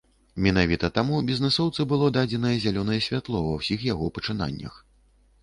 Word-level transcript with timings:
Менавіта 0.43 0.87
таму 0.95 1.19
бізнэсоўцу 1.27 1.85
было 1.91 2.07
дадзенае 2.17 2.55
зялёнае 2.65 2.99
святло 3.09 3.43
ва 3.45 3.53
ўсіх 3.61 3.87
яго 3.93 4.11
пачынаннях. 4.19 4.73